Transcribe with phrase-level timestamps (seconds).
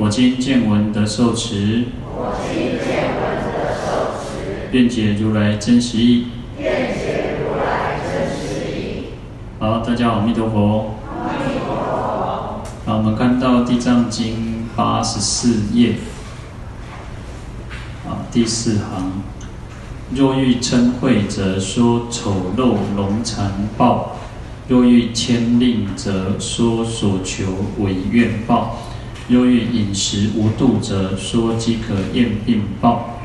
[0.00, 1.86] 我今见闻得受持。
[4.70, 6.26] 愿解如来真实义。
[6.56, 9.06] 愿解如来真实义。
[9.58, 10.94] 好，大家好，阿弥陀佛。
[11.10, 11.74] 阿弥陀佛。
[12.86, 15.96] 好，我们看到《地藏经》八十四页，
[18.06, 19.22] 啊，第四行。
[20.14, 24.16] 若欲称慧，则说丑陋龙残报；
[24.68, 27.46] 若欲迁令，则说所求
[27.80, 28.76] 违愿报；
[29.28, 33.20] 忧郁饮食无度，者说饥渴厌病报。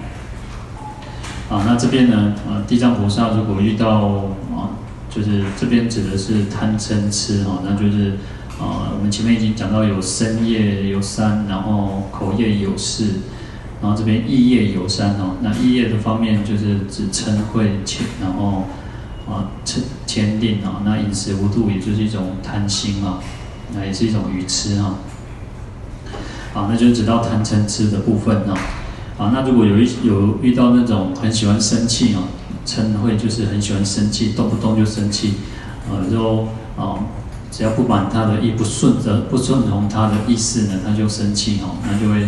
[1.50, 2.34] 啊，那这边呢？
[2.48, 4.74] 啊，地藏菩萨如果遇到啊，
[5.10, 8.18] 就是这边指的是贪嗔痴哈，那就是
[8.60, 13.20] 啊，我们前面已经讲到有身业有三，然后口业有四，
[13.82, 15.36] 然后这边意业有三哦。
[15.42, 18.64] 那意业的方面就是指嗔恚迁，然后
[19.30, 23.20] 啊嗔迁令啊，那饮食无度也就是一种贪心啊，
[23.76, 24.96] 那也是一种愚痴哈。
[26.54, 28.58] 啊，那就直到贪嗔痴的部分啊。
[29.18, 32.24] 啊，那如果有一有遇到那种很喜欢生气哦，
[32.66, 35.36] 嗔会就是很喜欢生气，动不动就生气，
[35.90, 36.98] 呃，就啊，
[37.52, 42.24] 只要不满他的意，不顺着不顺从他的意思呢，他就生气哦，那就会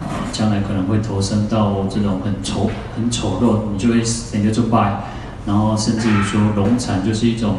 [0.00, 3.96] 啊，将来可能会投生到这种很丑很丑陋，你就会
[4.32, 5.04] 人家就败，
[5.46, 7.56] 然后甚至于说龙残就是一种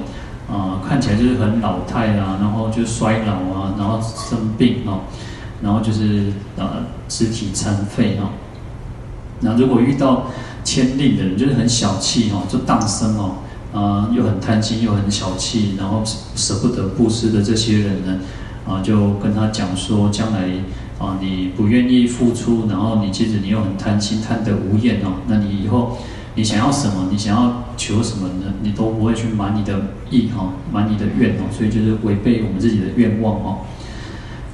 [0.51, 5.01] 啊，看起来就是很老态啊，然后就衰老啊，然后生病哦，
[5.63, 8.29] 然后就是呃肢体残废哦。
[9.39, 10.27] 那如果遇到
[10.63, 13.35] 迁令的人，就是很小气哦，就荡生哦，
[13.73, 16.03] 啊，又很贪心，又很小气，然后
[16.35, 18.19] 舍不得布施的这些人呢，
[18.67, 20.49] 啊，就跟他讲说，将来
[20.99, 25.97] 啊，你不愿意付出，然后你接着你又很贪心，贪得无厌哦，那你以后
[26.35, 28.53] 你想要什么，你想要求什么呢？
[28.61, 33.57] 你都不会去满你的意哈，满你的愿哦，所以就是违背我们自己的愿望哦。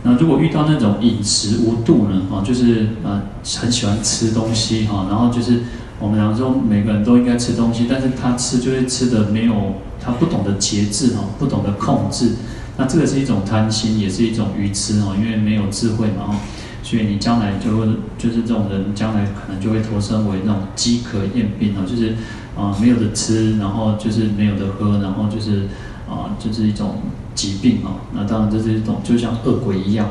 [0.02, 2.22] 那如果遇到那种饮食无度呢？
[2.32, 3.22] 哈，就是呃
[3.60, 5.60] 很喜欢吃东西哈，然后就是
[6.00, 9.54] 我们讲说每个人都应该吃东西，但是他吃就会吃的没有，
[10.02, 12.32] 他不懂得节制哈，不懂得控制，
[12.78, 16.36] 那这个是一种贪心，也是一种愚痴哈，因为没有智慧嘛哈，
[16.82, 17.86] 所以你将来就会
[18.18, 22.16] 就是这种人将来可能就会投生为那种饥渴厌病哈，就是
[22.56, 25.64] 啊没有的吃，然后就是没有的喝，然后就是
[26.08, 27.02] 啊就是一种。
[27.40, 30.10] 疾病哦，那当然这是一种就像恶鬼一样。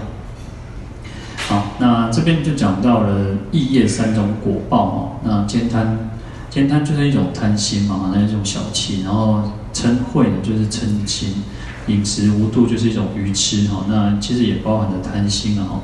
[1.46, 5.10] 好，那这边就讲到了异业三种果报哦。
[5.24, 6.08] 那慳贪，
[6.50, 9.02] 慳贪就是一种贪心嘛，那一种小气。
[9.02, 9.42] 然后
[9.74, 11.42] 嗔恚呢，就是嗔心；
[11.86, 13.84] 饮食无度就是一种愚痴哈。
[13.90, 15.80] 那其实也包含了贪心了哈。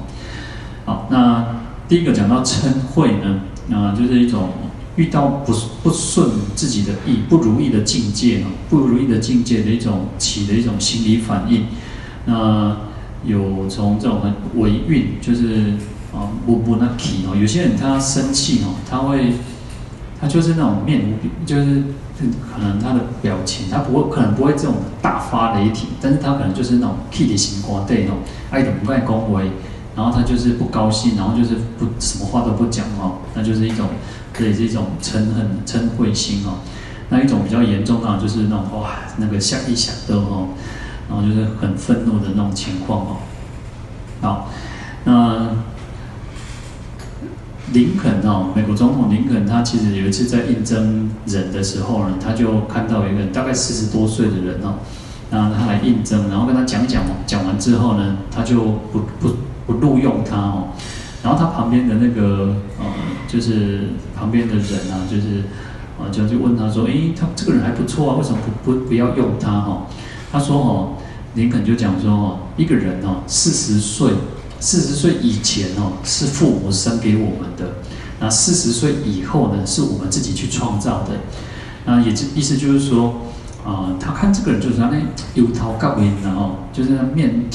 [0.87, 1.45] 好，那
[1.87, 4.49] 第一个讲到嗔恚呢，那就是一种。
[4.97, 11.67] 遇到不不顺自己的意、不如意的境界啊，不如意的境界的一种起的一种心理反应，
[12.27, 12.77] 那
[13.25, 15.75] 有从这种很违运，就是
[16.15, 19.33] 啊不不那起哦，有些人他生气哦，他会
[20.21, 21.83] 他就是那种面无，就是
[22.17, 28.13] 可能他的表情，他不会可能不会这种大发雷霆，但是他可能就是那种气的情况对哦，
[28.53, 29.51] 爱的不爱恭维，
[29.97, 33.89] 然后他就是不高兴，然后就是不什么话都不讲哦，那就是一种。
[34.37, 36.59] 这也是一种嗔恨、嗔恚心哦。
[37.11, 40.49] 那一种比较严重的，就是那种哇，那个吓一吓都哦，
[41.09, 43.17] 然后就是很愤怒的那种情况哦。
[44.21, 44.51] 好，
[45.05, 45.51] 那
[47.73, 54.77] 林肯哦，美国总统林肯，他其实有一次在应征人的时候呢，他就看到一个大概四十多岁的人哦，
[55.31, 58.61] 那他来应征，然后跟他讲讲，讲完之后呢，他就
[58.91, 59.37] 不不
[59.67, 60.69] 不录用他哦。
[61.25, 62.85] 然后他旁边的那个呃，
[63.27, 65.45] 就是旁边的人啊，就是
[65.99, 69.87] 啊，就就问他说：“诶，他这个人还不错啊，为什么不不不要用他？”哈，
[70.31, 70.97] 他说：“哦，
[71.35, 74.13] 林肯就讲说哦，一个人哦，四十岁，
[74.61, 77.65] 四十岁以前哦，是父母生给我们的；
[78.21, 81.13] 那四十岁以后呢，是我们自己去创造的。
[81.87, 83.23] 那也就意思就是说，
[83.65, 84.99] 啊、呃，他看这个人就是他那
[85.33, 87.47] 油桃高音的哦，就是那面。”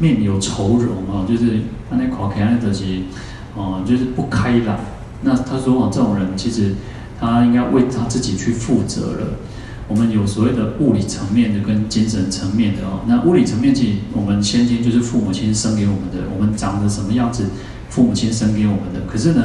[0.00, 1.60] 面有愁容哦，就是
[1.90, 3.04] 那那垮开那东西，
[3.54, 4.78] 哦，就是不开朗。
[5.22, 6.74] 那他说哦，这种人其实
[7.18, 9.26] 他应该为他自己去负责了。
[9.88, 13.00] 我们有所谓的物理层面的跟精神层面的哦。
[13.06, 17.44] 那物理层面其实我们先天就是父母亲生给我们的，我们长得什么样子，
[17.88, 19.00] 父母亲生给我们的。
[19.10, 19.44] 可是呢，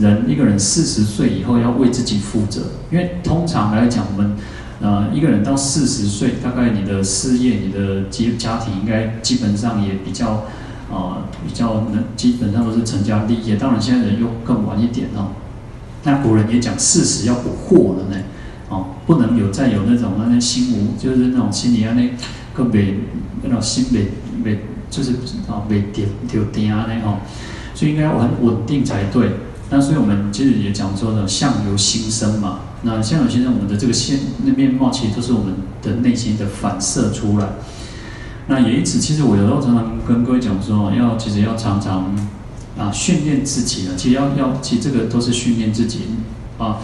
[0.00, 4.32] 人一个人四十岁以后要为自己负责，因为通常来讲，我们
[4.80, 10.46] 呃一个人到四十岁，大概你的事业、你的基家庭应该基本上也比较、
[10.90, 13.56] 呃、比较能，基本上都是成家立业。
[13.56, 15.28] 当然现在人又更晚一点哦。
[16.04, 18.16] 那古人也讲四十要不惑了呢，
[18.68, 22.10] 哦，不能有再有那种那些心无，就是那种心里啊那
[22.54, 23.00] 个没
[23.42, 24.06] 那种心没
[24.42, 25.10] 没就是
[25.48, 27.18] 啊没点就点啊那哦，
[27.74, 29.30] 所以应该要很稳定才对。
[29.68, 37.48] 那所以我们其实也讲说的相由心生嘛，那相由心生，我们的这个现那面貌其实都是我们的内心的反射出来。
[38.48, 42.14] 那也因此，其实我有时候常常跟各位讲说，要其实要常常
[42.78, 46.02] 啊训练自己啊，其实要要其实这个都是训练自己
[46.58, 46.78] 啊。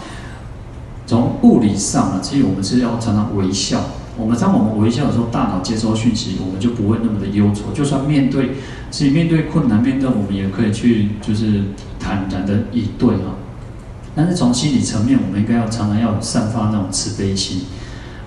[1.05, 3.81] 从物理上啊，其实我们是要常常微笑。
[4.17, 7.73] 我们当我们微笑的时候，大脑接收讯息，我们就不会那么的忧愁。
[7.73, 8.51] 就算面对，
[8.91, 11.63] 其实面对困难，面对我们也可以去，就是
[11.99, 13.35] 坦然的以对啊。
[14.15, 17.61] 但是从心理层面，我们应该要常常要散发那种慈悲心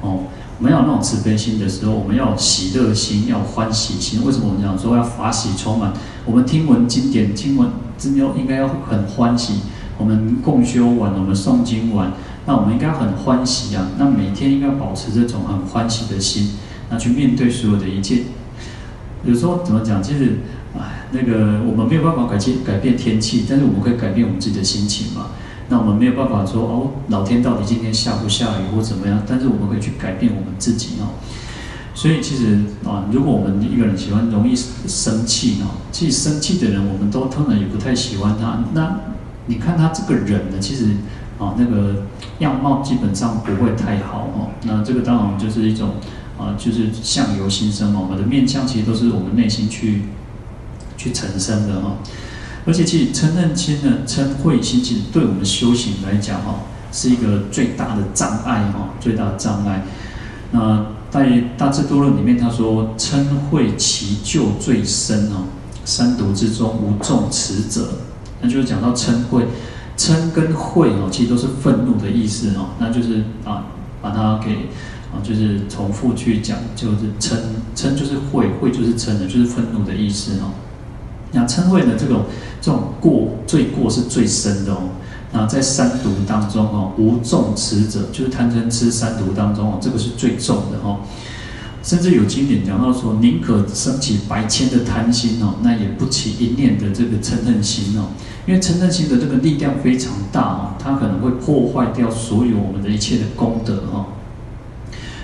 [0.00, 0.24] 哦。
[0.58, 4.24] 我们要有那种慈悲心的时候，我们要喜乐心，要欢喜心。
[4.24, 5.92] 为什么我们讲说要法喜充满？
[6.24, 7.68] 我们听闻经典，听闻
[7.98, 9.60] 真要应该要很欢喜。
[9.98, 12.12] 我们共修完，我们诵经完。
[12.46, 13.88] 那我们应该很欢喜啊！
[13.98, 16.52] 那每天应该保持这种很欢喜的心，
[16.88, 18.22] 那去面对所有的一切。
[19.24, 20.02] 有时候怎么讲？
[20.02, 20.38] 其实，
[20.78, 25.32] 哎，那个我们没有办法改变改变天气，但是我们可以改变我们自己的心情嘛。
[25.68, 29.22] 那我们没有办法说哦，老天到底今天下不下雨或怎么样？
[29.26, 31.18] 但是我们可以去改变我们自己哦。
[31.94, 38.64] 所以其实啊，如果我们一个人喜欢容易生气哦，其实生气的人，我们都通常也不太喜欢他。
[38.74, 39.00] 那
[39.46, 40.88] 你看他这个人呢，其实。
[41.38, 42.06] 啊，那个
[42.38, 44.48] 样貌基本上不会太好哦。
[44.62, 45.96] 那这个当然就是一种
[46.38, 48.00] 啊，就是相由心生嘛。
[48.00, 50.04] 我们的面相其实都是我们内心去
[50.96, 51.96] 去产生的哈。
[52.66, 59.84] 而且其实嗔恨心呢，嗔恚心其实对我们修行来讲哈，是一个最大的障碍哈，最大的障碍。
[60.50, 65.44] 那在《大智度论》里面他说，嗔恚其咎最深哦，
[65.84, 68.00] 三毒之中无众持者，
[68.40, 69.46] 那就是讲到嗔恚。
[69.96, 72.70] 嗔跟恚哦，其实都是愤怒的意思哦。
[72.78, 73.64] 那就是啊，
[74.02, 74.68] 把它给
[75.10, 77.36] 啊，就是重复去讲，就是嗔，
[77.74, 80.52] 嗔就是恚，恚就是嗔的，就是愤怒的意思哦。
[81.32, 82.24] 那称谓的这种
[82.60, 84.78] 这种过罪过是最深的哦。
[85.32, 91.00] 那在三毒当中哦，无重持者，就是贪嗔痴三毒当中哦，这个是最重的哦。
[91.82, 98.08] 甚至有经典讲到说，宁可升起百千的贪心哦，那也不起一念的这个嗔恨心哦。
[98.46, 104.06] 因为嗔恨心的这个力量非常大哦，它可能会破坏掉所有我们的一切的功德哦。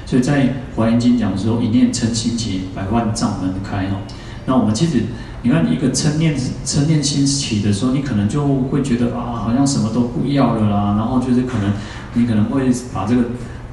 [0.04, 0.44] 所以在
[0.76, 4.02] 《华严经》讲说，一念嗔心起，百万障门开哦。
[4.46, 5.04] 那我们其实，
[5.42, 11.72] 你看你一个嗔念嗔念心起的时候，你可能就会觉得啊，好像什么都不要了啦，然后就是可能
[12.14, 13.22] 你可能会把这个。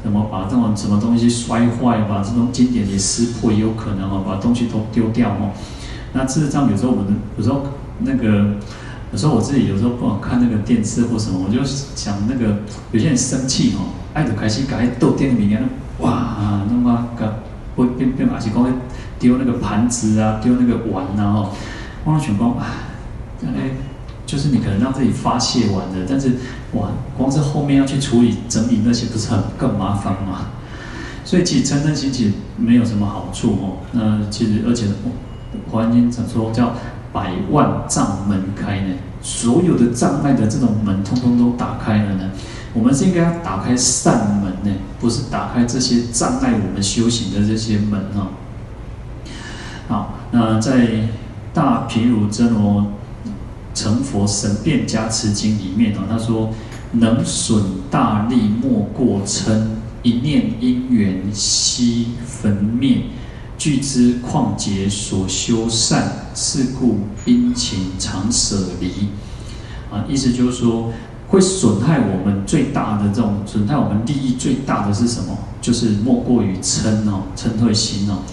[0.02, 5.52] 怎么把这种什么东西摔坏，把这种经典也撕破，也有可能哦，把东西都丢掉哦。
[6.14, 7.08] 那事实上，有时候我们
[7.38, 7.64] 有时候
[8.00, 8.56] 那个，
[9.12, 12.60] 有时候我自己有时候不好看那个电视或什么，我就想那个
[12.94, 15.68] 有些人生气哦，爱的开心，赶快斗电里面，
[16.00, 17.44] 哇，那么个
[17.76, 18.72] 会变变马戏光
[19.20, 21.50] 丢那个盘子啊，丢那个碗啊哦，
[22.04, 22.66] 光了全光啊，
[23.44, 23.72] 哎。
[24.26, 26.34] 就是你可能让自己发泄完了，但是
[26.74, 30.52] 哇，光是后面要去处理整理那些，不是很更麻烦吗？
[31.26, 33.78] 所以其实嗔恨心其实没有什么好处哦。
[33.94, 34.86] 那其实而且，
[35.72, 36.74] 华严经怎说叫
[37.12, 38.94] 百万障门开呢？
[39.24, 42.30] 所有的障碍的这种门，通通都打开了呢。
[42.76, 48.30] 我们是应该要打开善门呢，不是打开这些障碍我们修行的这些门啊。
[49.90, 51.10] 好，那在
[51.54, 52.86] 大毗卢遮罗。
[53.72, 56.50] 成佛神变加持经里面啊，他说
[56.94, 59.62] 能损大利莫过嗔，
[60.02, 63.04] 一念因缘悉焚灭，
[63.58, 69.08] 具知旷劫所修善，是故殷勤常舍离。
[69.90, 70.92] 啊，意思就是说，
[71.30, 75.38] 会损害我们最大的这种损害我们利益最大的是什么？
[75.62, 78.24] 就是莫过于嗔哦，嗔恚心哦。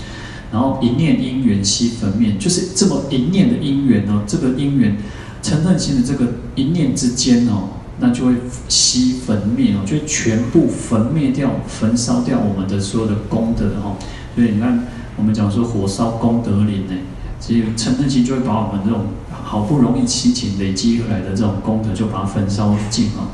[0.57, 4.97] 然后一念因缘悉焚灭，就是这么一念的因缘哦，这个因缘。
[5.43, 7.69] 嗔恨心的这个一念之间哦，
[8.01, 8.33] 那就会
[8.71, 13.97] 悉焚灭哦，就全部焚灭掉、焚烧掉我们的所有的功德哦。
[14.35, 14.87] 所以你看，
[15.19, 16.95] 我们讲说火烧功德林呢，
[17.39, 23.29] 所以嗔恨心就会把我们这种好不容易七情累积而来的这种功德，就把它焚烧尽哦。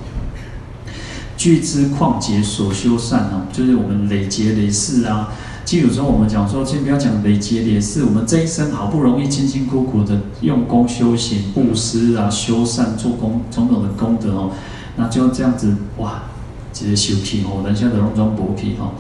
[1.37, 5.33] 具知况劫所修善哦，就是我们累劫累世啊，
[5.65, 14.51] 其实有时候我们讲说，先不要讲累劫累世，我们这一生好不容易辛辛苦苦的用功修行、布施啊、修善、做功种种的功德哦，
[14.97, 16.25] 那就这样子哇，
[16.73, 18.93] 直接修皮哦，人家的龙装薄皮哦。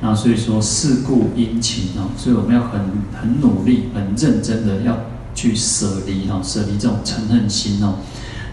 [0.00, 2.80] 那所以说事故殷勤哦，所以我们要很
[3.20, 4.98] 很努力、很认真的要
[5.34, 7.96] 去舍离哈，舍离这种嗔恨心哦。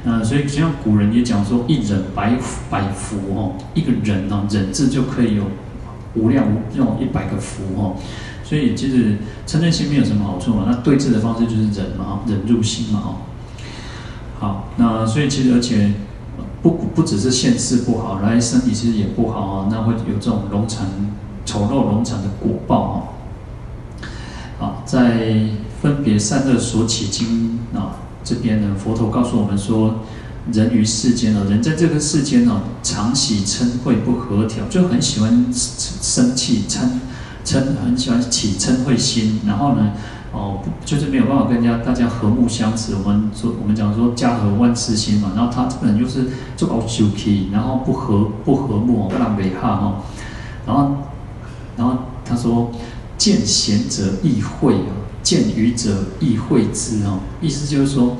[0.04, 2.38] 那所以就像古人也讲说，一忍百
[2.70, 5.44] 百福哦，一个人哦，忍字就可以有。
[6.16, 7.96] 无量无这种一百个福哦，
[8.44, 10.64] 所以其实嗔恨心没有什么好处嘛。
[10.68, 13.10] 那对治的方式就是忍嘛，忍入心嘛哦。
[14.40, 15.94] 好，那所以其实而且
[16.62, 19.68] 不不只是现世不好，来身体其实也不好啊。
[19.70, 20.88] 那会有这种龙残
[21.46, 22.96] 丑陋龙残的果报哦。
[24.58, 25.48] 好，在
[25.82, 29.96] 分别善恶所起经啊这边呢，佛陀告诉我们说。
[30.54, 36.82] 人于世间哦，人在这个世间哦，常喜嗔恚不和调，就很喜欢生气嗔
[37.44, 39.40] 嗔，很喜欢起嗔恚心。
[39.48, 39.94] 然后呢，
[40.32, 42.94] 哦，就是没有办法跟家大家和睦相处。
[43.04, 45.32] 我们说，我们讲说家和万事兴嘛。
[45.36, 50.04] 然后他这个人就是做搞小气，然后不和不和睦，不让美哈哈。
[50.68, 50.96] 然后，
[51.76, 52.72] 然后他说，
[53.18, 57.22] 见贤者易会啊，见愚者易会之哦。
[57.42, 58.16] 意思就是说。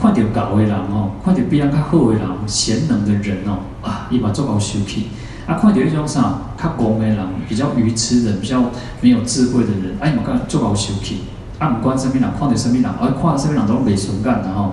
[0.00, 5.08] 看到高的人哦，看到比人较好的人、贤能的人哦，啊，伊嘛做好修气。
[5.46, 11.24] 啊，看到一种啥，较戆的人、比较愚痴的、比较没有智慧的人，啊，伊嘛干做好修气。
[11.58, 14.72] 啊，不管什么人，看到什么人，啊，看到什么人都没顺眼的吼。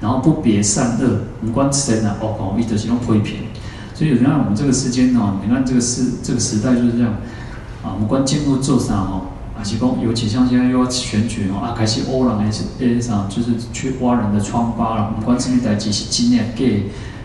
[0.00, 3.38] 然后不别善恶，不管谁啊，哦哦，伊就是用批评。
[3.94, 7.12] 所以有时候我们这个世间哦，你看这个时这个时代就是这样
[7.82, 9.31] 啊，不管进入做啥哦。
[9.64, 15.14] 是讲，尤其像现在又要选举哦，啊，开始挖人的是啥，就是去挖人的疮疤了。
[15.18, 16.64] 不管什么代志是真的假，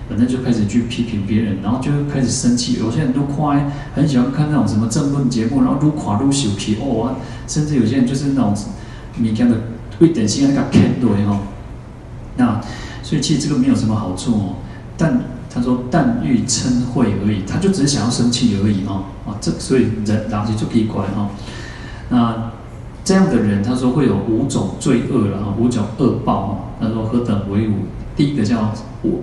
[0.10, 2.78] 反正就开始去批评别人，然后就开始生气。
[2.80, 7.16] 有些人都看，很喜欢看那种什么政论节目，然后愈看愈生气哦啊。
[7.48, 8.56] 甚至有些人就是那种
[9.22, 9.58] 物件的
[10.00, 11.40] 会点心那个偏对哦。
[12.38, 12.62] 那
[13.04, 14.56] 所以其实这个没有什么好处哦。
[14.98, 15.22] 但
[15.54, 19.04] 他说但欲称会而已，他就只是想要生气而已哦。
[19.26, 21.30] 啊，这所以人然后就可以怪哦。
[22.10, 22.52] 那
[23.04, 26.58] 这样的人，他说会有五种罪恶了哈，五种恶报哦。
[26.80, 27.74] 他说何等为五？
[28.16, 28.74] 第一个叫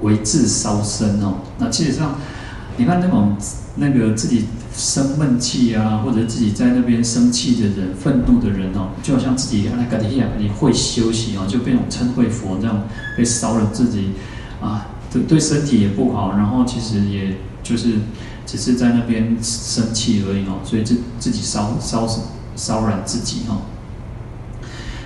[0.02, 1.34] 为自烧身哦。
[1.58, 2.16] 那其实上，
[2.76, 3.36] 你看那种
[3.76, 10.02] 那个自己生闷气啊，或者自己在那边生气的人、愤怒的人哦，就好像自己那个
[10.38, 12.84] 你会休息哦，就变成嗔恚佛这样
[13.18, 14.10] 被烧了自己
[14.62, 17.94] 啊，对对身体也不好，然后其实也就是
[18.46, 22.20] 只是在那边生气而已哦，所以自自己烧烧死。
[22.56, 23.58] 骚扰自己哈，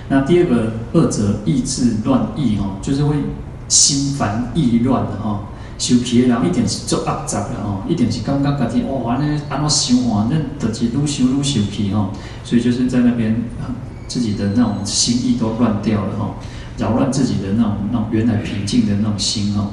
[0.09, 3.15] 那第二个二者意志乱意哈，就是会
[3.67, 5.41] 心烦意乱的哈，
[5.77, 12.09] 修皮的人一点是做恶杂的哈，一点是刚刚改天哦，完了安怎想啊，那得是愈修愈修皮哈，
[12.43, 13.43] 所以就是在那边
[14.07, 16.35] 自己的那种心意都乱掉了哈，
[16.77, 19.71] 扰乱自己的那种那种原来平静的那种心哈。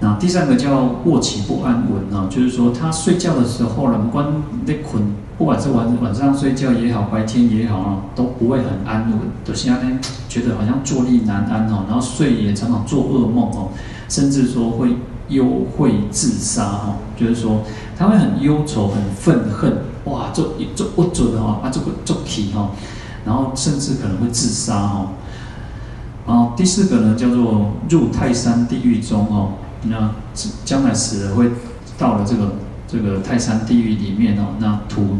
[0.00, 4.26] 那第三个叫卧起不安稳啊，就是说他睡觉的时候呢，关
[4.66, 5.02] 在困，
[5.38, 13.68] 不管是晚晚上睡觉也好，白天也好啊，都不会很安稳，都现在呢觉得好像坐立难安哦，然后睡也常常做噩梦哦，
[14.08, 14.96] 甚至说会
[15.28, 17.62] 忧会自杀哈，就是说
[17.98, 22.70] 他会很忧愁、很愤恨，哇，做做不准哦，啊，这个做题哦，
[23.26, 25.08] 然后甚至可能会自杀哦。
[26.26, 29.50] 然后第四个呢，叫做入泰山地狱中哦。
[29.88, 30.10] 那
[30.64, 31.50] 将来死了会
[31.96, 32.54] 到了这个
[32.88, 35.18] 这个泰山地狱里面哦，那土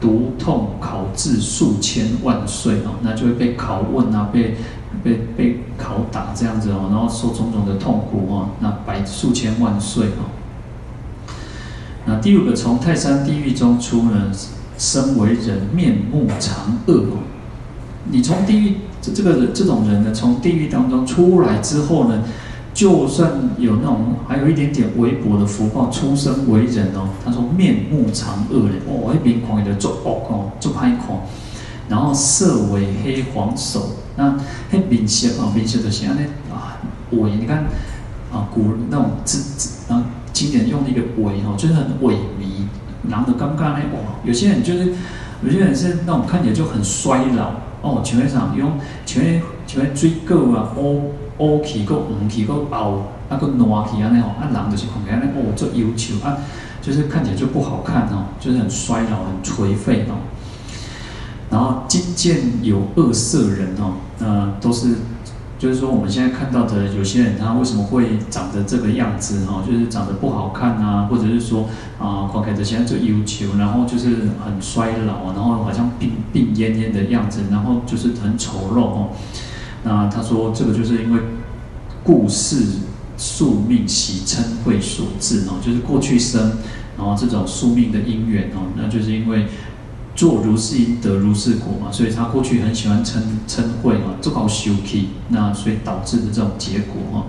[0.00, 4.56] 毒痛拷炙数千万岁哦，那就会被拷问啊，被
[5.04, 10.32] 被被拷打这样子哦，然后受种种的痛苦哦，那百数千万岁哦。
[12.06, 14.32] 那第五个从泰山地狱中出呢，
[14.78, 17.18] 身为人面目常恶哦。
[18.10, 22.22] 你从地狱这这个这种人呢，从地狱当中出来之后呢？
[22.74, 31.20] 就算有那种还有一点点微薄的福报，出生为人哦，他说面目常恶的哦，一边狂的做恶哦，做歹看，
[31.88, 34.38] 然后色为黑黄首，那
[34.70, 36.80] 黑面色啊，面色就是安尼啊，
[37.12, 37.64] 萎，你看
[38.32, 42.66] 啊，古那种字字啊，经典用那个萎哦，就是很萎靡，
[43.10, 44.94] 然后刚刚呢，哦，有些人就是
[45.44, 47.52] 有些人是那种看起来就很衰老
[47.82, 48.72] 哦，前面上用
[49.04, 51.02] 前面前面追够啊，哦。
[51.38, 56.38] 乌起个黄起个凹，那个烂起啊那种，啊人就是看起来那哦，做忧愁啊，
[56.80, 60.20] 就是看起来就不好看哦，就是很衰老、很颓废哦。
[61.50, 64.96] 然后今见有恶色人哦，那都是
[65.58, 69.62] 就是说我们现在看到的有些人，他为什么会长得这个样子哦？
[69.66, 79.08] 就是长得不好看啊，或者是说啊，看起来现在就忧愁，然后就是很衰老，然后好像病病恹恹的样子，然后就是很丑陋哦。
[79.84, 81.20] 那他说这个就是因为
[82.04, 82.64] 故事
[83.16, 86.58] 宿命喜嗔恚所致哦，就是过去生，
[86.96, 89.46] 然后这种宿命的因缘哦，那就是因为。
[90.14, 93.14] 做如是因得如是果嘛，所以他过去很喜欢嗔
[93.48, 97.26] 嗔恚啊，做搞修气，那所以导致的这种结果哈。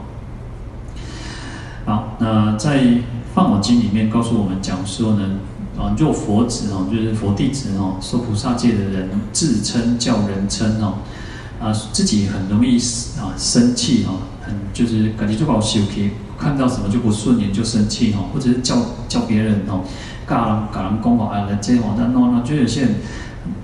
[1.85, 2.81] 好，那在
[3.33, 5.39] 《梵网经》里面告诉我们讲说呢，
[5.79, 10.95] 啊，若佛子哦，就是佛弟子哦，说菩萨戒的人自称叫人称哦，
[11.59, 12.77] 啊，自己很容易
[13.19, 19.81] 啊生气哦，很就是感觉就搞修气，看到什么就不顺眼就生气哦，或者是叫叫别人哦。
[20.25, 22.95] 嘎人嘎人讲话啊，来这哦，那那那就有些人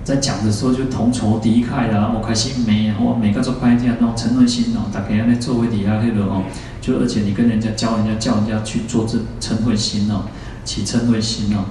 [0.04, 6.42] 在讲的时候就同仇敌忾啦，我开心没，我每个做拍这样那种嗔恚心哦，大家在座位底下那个哦，
[6.82, 10.24] 就而且你跟人家教人家叫人家去做这嗔恚心哦，
[10.64, 11.64] 起嗔恚心哦。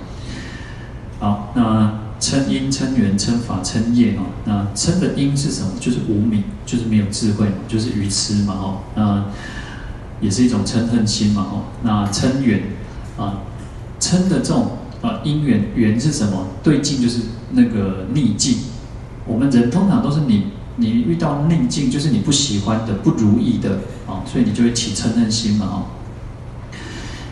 [1.19, 5.71] 好，那嗔因、嗔缘、嗔法、嗔业哦，那嗔的因是什么？
[5.79, 9.25] 就是无明，就是没有智慧，就是愚痴嘛哦，那
[10.21, 12.63] 也是一种嗔恨心嘛哦，那嗔缘
[13.17, 13.41] 啊。
[13.99, 16.47] 嗔的这种啊因缘缘是什么？
[16.63, 17.19] 对境就是
[17.51, 18.57] 那个逆境。
[19.25, 20.45] 我们人通常都是你
[20.77, 25.85] 你遇到逆境，就是你不喜欢的、不如意的啊，所以你就会起嗔恨心嘛哈。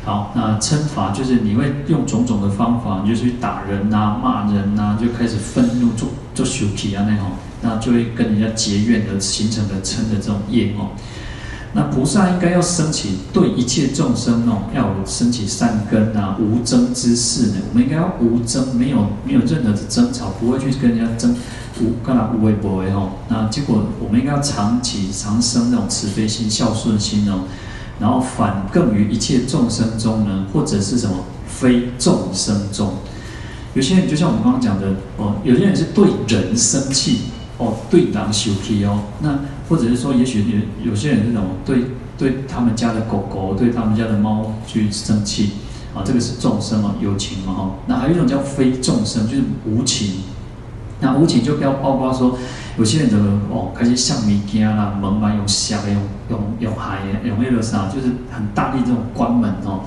[0.08, 10.92] 好，那嗔法就是你会用种种的方法，你就去打人呐、啊、骂人呐、啊，就开始愤怒、做做羞气啊那种，那就会跟人家结怨的形成的嗔的这种业哦。
[11.74, 17.56] 那菩萨应该要升起对一切众生哦，要升起善根啊，无争之事呢。
[17.70, 21.36] 我们应该要无争，没有没有任何的争吵，不会去跟人家争，
[21.82, 23.12] 无干嘛无为不为哦。
[23.28, 27.42] 那结果我们应该要常起常生那种慈悲心、孝顺心哦。
[28.00, 32.94] 然后反更于一切众生中呢，或者是什么非众生中，
[33.74, 34.88] 有些人就像我们刚刚讲的
[35.18, 37.22] 哦，有些人是对人生气
[37.58, 39.40] 哦，对狼生气哦，那。
[39.70, 40.46] 或者是说，也许
[40.84, 45.50] 有有些人是什么对对他们家的狗狗、对他们家的猫去生气
[45.94, 47.72] 啊，这个是众生嘛，有情嘛哈。
[47.86, 50.22] 那还有一种叫非众生，就是无情。
[51.02, 52.38] 那无情就不要包括说，
[52.78, 53.18] 有些人就
[53.54, 59.82] 哦，开始像物件啦，门嘛用响，用用用海的，用那个啥，就是很大力这种关门哦。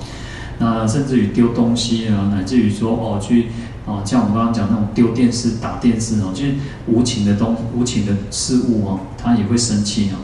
[0.59, 3.47] 那甚至于丢东西啊，乃至于说哦去。
[3.83, 6.53] 哦，像我们刚刚讲那种丢电视、打电视哦，就是
[6.85, 10.21] 无情的东、无情的事物哦，他也会生气哦。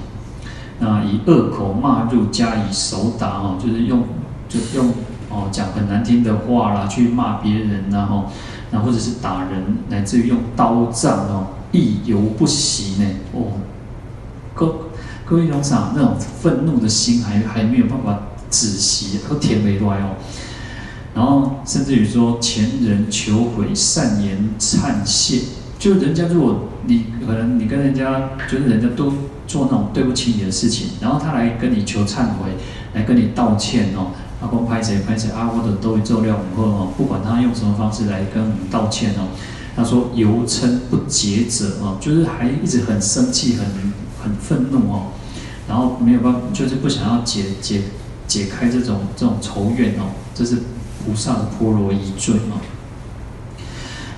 [0.79, 4.03] 那以恶口骂入，加以手打哦，就是用
[4.47, 4.89] 就用
[5.31, 8.25] 哦讲很难听的话啦，去骂别人然后，
[8.69, 13.09] 那或者是打人，乃至于用刀杖哦，意犹不息呢。
[13.33, 13.59] 哦，
[14.53, 14.89] 各
[15.25, 20.15] 各位同学那种愤怒的心还还没有办法止息，都填没来哦。
[21.13, 25.41] 然后甚至于说前人求悔善言忏谢，
[25.79, 29.11] 就人家如果你可能你跟人家就是人家都
[29.47, 32.51] 做那种对不起你的事情，然后他来跟你求忏悔，
[32.93, 39.33] 来跟你道歉哦，阿公拍谁拍谁啊，或者都会做料五哦，不管他用什么方式来跟我们道歉哦，
[39.77, 43.65] 他说犹嗔不解者哦，就是还一直很生气很
[44.21, 45.13] 很愤怒哦，
[45.69, 47.83] 然后没有办法，就是不想要解解
[48.27, 50.57] 解开这种这种仇怨哦，这是。
[51.05, 52.59] 菩萨的波罗夷罪啊，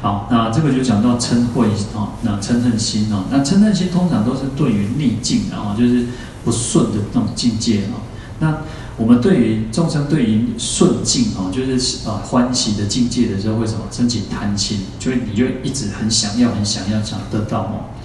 [0.02, 6.08] 好，那这个就讲到嗔恚啊，那嗔恨心啊，那嗔恨心通常都是对于逆境，然后就是
[6.44, 8.02] 不顺的那种境界啊。
[8.40, 8.62] 那
[9.00, 14.82] 我们对于众生对于顺境啊，就是啊欢喜的境界的时候，为什么升起贪心？
[15.00, 17.96] 就是你就一直很想要，很想要，想得到哦。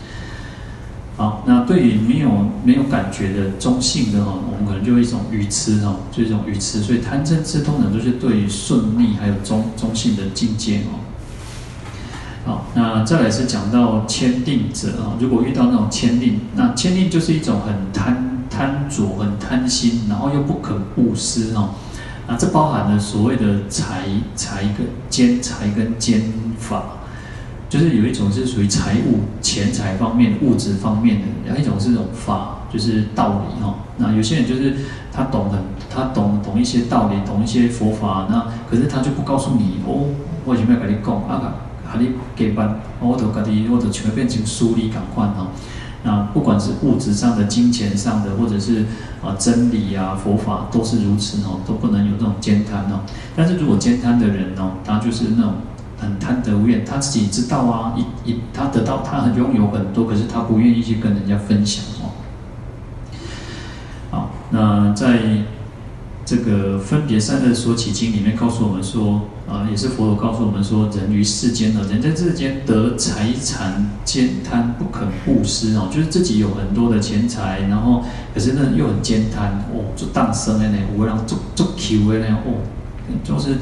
[1.17, 2.31] 好，那对于没有
[2.65, 6.81] 没有感觉的中性的哈，我们可能就会一种愚痴哈，就一种愚痴。
[6.81, 11.03] 所以贪嗔痴通常都是对于顺逆还有中中性的境界哦。
[12.45, 21.71] 好，那再来是讲到慳吝者啊，如果遇到那种慳吝，那慳吝就是一种很贪贪着、很贪心，然后又不肯布施哦。
[22.29, 24.05] 啊，这包含了所谓的财
[24.37, 26.23] 财跟兼财跟兼
[26.59, 26.85] 法。
[27.69, 33.75] 就是有一种是属于财务、钱财方面、物质方面的，然后一种是这种法，就是道理哈。
[33.97, 34.77] 那有些人就是
[35.13, 35.59] 他懂很，
[35.91, 40.07] 他懂懂一些道理，懂一些佛法，那可是他就不告诉你哦，
[40.45, 45.49] 我前面跟你讲啊，和你给班，我都跟你，我都全部变成疏离感官哈。
[46.05, 48.87] 那不管是物质上的、金钱上的，或者是
[49.21, 53.01] 啊真理啊佛法，都是如此哦，都不能有这种慳贪哦。
[53.35, 55.55] 但是如果慳贪的人哦，他就是那种。
[55.97, 62.13] 很贪得无厌，他自己知道啊，一一他得到他很拥有很多，可是他不愿意去跟人家分享哦。
[64.11, 65.45] 好那在
[66.27, 78.03] 这个分别善恶说起经里面告诉我们说，啊，也是佛陀告诉我们说，人于世间呢，人在世间得财产兼贪不肯布施哦，就是自己有很多的钱财，然后
[78.33, 82.65] 可是呢又很兼贪哦，就当生的呢，我让做做求的呢哦，
[83.23, 83.59] 就是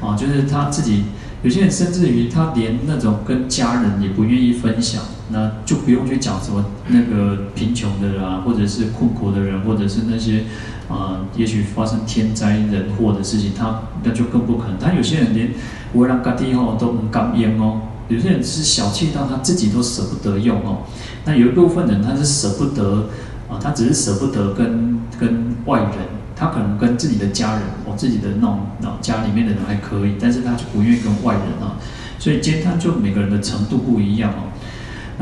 [0.00, 1.04] 啊，就是他自己。
[1.42, 10.44] 有些人甚至于他连那种跟家人也不愿意分享，那就不用去讲什么那个贫穷的人啊，或者是困苦的人，或者是那些
[10.88, 14.78] 啊、也许发生天灾人祸的事情，他那就更不可能。
[14.78, 15.50] 他有些人连
[15.94, 20.82] 为人家己吼都不敢用哦，有些人是小气到他自己都舍不得用哦。
[21.24, 23.08] 那有一部分人他是舍不得
[23.48, 25.90] 啊，他只是舍不得跟跟外人。
[26.34, 28.58] 他可能跟自己的家人，哦，自己的那种
[29.00, 31.78] 家里面的人还可以，但是他就不愿意跟外人啊，
[32.18, 34.50] 所以今天他就每个人的程度不一样哦。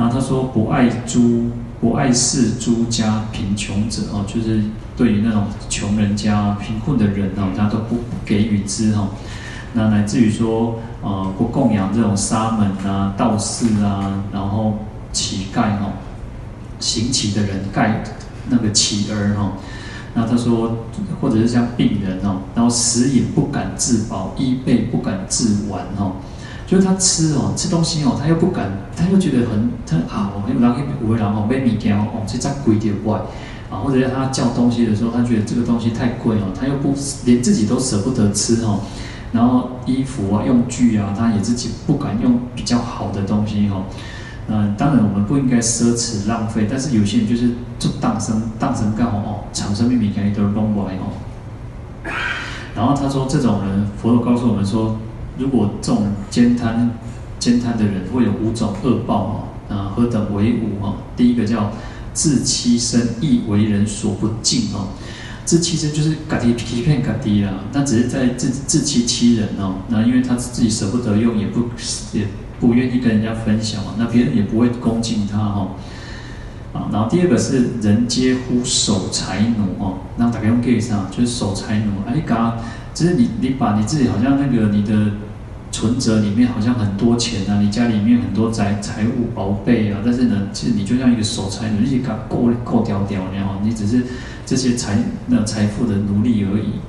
[0.01, 4.63] 然后他说不爱诸不爱事诸家贫穷者哦，就是
[4.97, 9.11] 对于那种穷人家贫困的人哦，他都不给予之哈。
[9.75, 14.79] 那乃至于说呃不供养这种沙门啊、道士啊，然后
[15.13, 15.93] 乞丐哦，
[16.79, 18.03] 行乞的人盖
[18.49, 19.53] 那个乞儿哈。
[20.15, 20.79] 那他说，
[21.21, 26.17] 或者是像病人哦，然后食饮不敢自饱，衣被不敢自完哦，
[26.71, 33.19] 就是他吃哦，吃东西哦，他又不敢，他又觉得很他啊，我然后不会然后被米给哦，这再贵点怪
[33.69, 38.83] 啊，或者是他叫东西的时候，他觉得这个东西太贵哦，他又不连自己都舍不得吃哦，
[39.33, 43.87] 然后衣服啊、用具啊，他也自己不敢用比较好的东西哦。
[44.47, 47.49] 嗯，当然我们不应该奢侈浪费，但是有些人就是
[47.81, 51.19] 就当生当成干哦，长生命命可以都弄歪哦。
[52.77, 54.97] 然后他说，这种人，佛陀告诉我们说，
[55.41, 56.91] 如果这种慳贪
[57.41, 60.99] 慳贪的人会有五种恶报哦，啊，何等为五哦？
[61.17, 61.73] 第一个叫
[62.13, 64.91] 自欺身，亦为人所不敬哦。
[65.45, 69.77] 自欺身就是嘎地欺骗嘎地啦，那只是在自自欺欺人哦。
[69.89, 71.65] 那因为他自己舍不得用，也不
[72.13, 72.27] 也。
[72.61, 75.69] 不愿意跟人家分享嘛，那别人也不会恭敬他哈。
[76.75, 81.93] 啊，然后第二个是人皆呼守财奴哦，那大概用 get 上就是守财奴。
[82.07, 82.59] 哎，你刚，
[82.93, 84.93] 就是你你把你自己好像那个你的
[85.73, 94.05] 存折里面好像很多钱啊，你家里面很多财财物宝贝啊，但是呢，其实你就像一个守财奴，你给他够够屌屌，然后你只是
[94.45, 96.81] 这些财那财富的奴隶而已。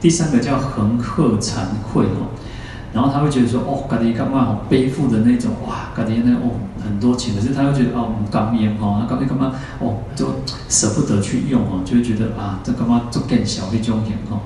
[0.00, 2.32] 第三个叫恒贺惭愧哦。
[2.92, 14.40] 然后他会觉得说，哦，感觉干嘛好背负的那种，哇，感觉那哦很多钱，可是他又觉得哦，不甘愿哦，他干嘛干嘛哦，就舍不得去用哦，就会觉得啊，这干嘛就更小一种钱哦。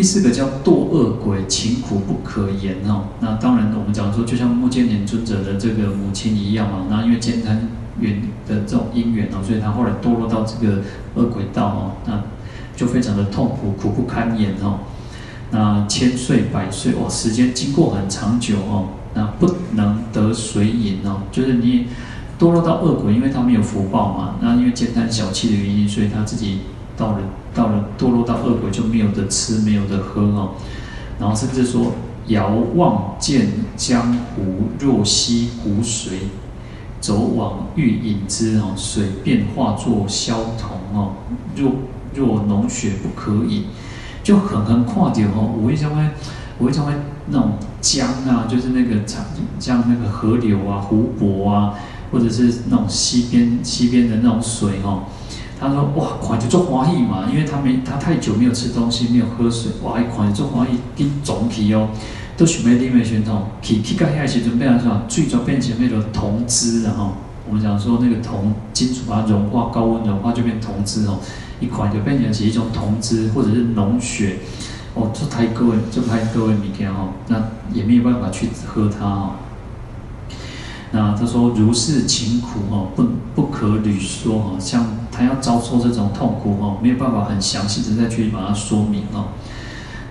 [0.00, 3.08] 第四个叫堕恶鬼，情苦不可言哦。
[3.20, 7.68] 那当然我们讲说，就像目犍连尊者的这个母亲一样嘛，那因为慳贪
[8.00, 10.78] 缘的这种因缘哦，所以他后来堕落到这个
[11.16, 12.22] 恶鬼道哦，那
[12.74, 14.78] 就非常的痛苦，苦不堪言哦。
[15.50, 21.88] 那千岁百岁哦，时间经过很长久哦，那不能得水饮哦，就是你
[22.38, 26.60] 堕落到恶鬼，因为他没有福报嘛，那因为慳贪小气的原因，所以他自己
[27.00, 27.18] 到了
[27.54, 30.50] 到了堕落到恶鬼就没有得吃，没有得喝哦，
[31.18, 31.94] 然后甚至说
[32.26, 36.18] 遥望见江湖若溪湖水，
[37.00, 41.14] 走往欲饮之哦，水便化作萧铜哦，
[41.56, 41.72] 若
[42.14, 43.64] 若浓血不可饮。
[44.22, 46.02] 就很很跨掉哦，我会讲会，
[46.58, 46.92] 我会讲会
[47.28, 49.24] 那种江啊，就是那个长
[49.58, 51.74] 像那个河流啊、湖泊啊，
[52.12, 55.04] 或者是那种溪边溪边的那种水哦。
[55.60, 61.90] 他说哇，看就做欢喜嘛，因为他没他太久没有吃东西，没有喝水，哇，一看就做欢喜，一总体哦，
[62.36, 67.12] 都准备里面宣统，起起盖下去准备来说，最终变成那个铜汁，然后
[67.46, 71.18] 我们讲说那个铜金属把它融化，高温融化就变铜汁哦。
[71.60, 74.38] 一款就变成是一种铜汁或者是脓血，
[74.94, 77.36] 哦，就太各位就太各位明天哦，那
[77.74, 79.30] 也没有办法去喝它哦。
[80.92, 84.86] 那他说如是勤苦哦，不不可捋说哦，像
[85.20, 89.28] 他要遭受这种痛苦哦，没有办法很详细的再去把它说明哦。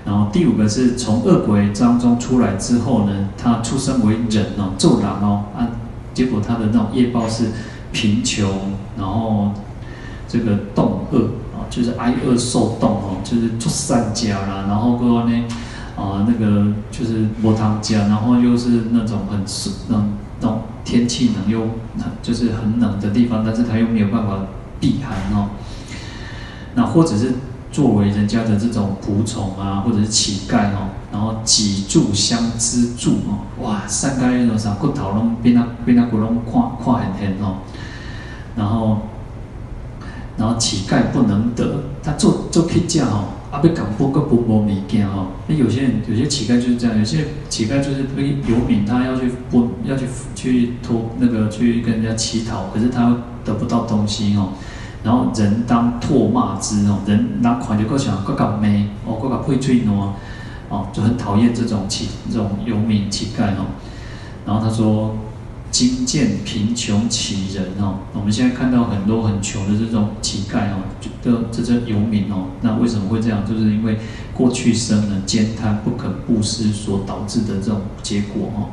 [0.06, 5.68] 然后第五个是从恶鬼当中出来之后呢，他出生为人哦，做人哦，啊，
[6.14, 7.46] 结果他的那种业报是
[7.92, 8.48] 贫穷，
[8.98, 9.52] 然后。
[10.32, 11.24] 这个冻饿
[11.58, 15.44] 啊，就是挨饿受冻哦，就是做善家啦，然后过后呢
[15.98, 19.40] 啊，那个就是磨汤家，然后又是那种很
[19.90, 21.62] 冷那种天气冷又
[22.22, 24.38] 就是很冷的地方，但是他又没有办法
[24.80, 25.50] 避寒哦。
[26.76, 27.34] 那或者是
[27.72, 37.58] 作为人家的这种仆从啊，或者是乞丐哦，然后给箸相资助哦，哇，三个那种啥骨头拢变那变那骨拢垮垮很很哦，
[38.56, 39.00] 然后。
[40.38, 45.32] 然后乞丐不能得，他做做乞丐哦，啊被赶不个不无物件哦。
[45.48, 54.54] 那有些人有些乞丐就是这样，有些乞丐就是被游民，他要去不要去去托那去跟人家乞讨，可是他得不到东西哦。
[55.04, 60.12] 然后人当唾骂之哦，人拿款就够想够搞咩哦，够搞会吹喏
[60.70, 63.66] 哦，就很讨厌这种乞这种游民乞丐哦。
[64.46, 65.16] 然后他说。
[65.72, 73.46] 今见贫穷乞人哦，我们现在看到很多很穷的这种乞丐哦，就的这些游民哦，那为什么会这样？
[73.48, 74.00] 就是因为
[74.34, 78.70] 过去生呢慳贪不肯布施所导致的这种结果哦。